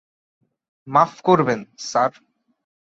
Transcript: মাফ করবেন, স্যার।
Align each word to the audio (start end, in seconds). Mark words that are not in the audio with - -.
মাফ 0.87 1.11
করবেন, 1.21 1.59
স্যার। 1.79 2.11